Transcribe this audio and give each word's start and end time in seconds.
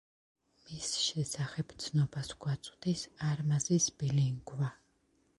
მის 0.67 0.85
შესახებ 1.07 1.73
ცნობას 1.83 2.31
გვაწვდის 2.45 3.03
არმაზის 3.27 3.91
ბილინგვა. 4.01 4.71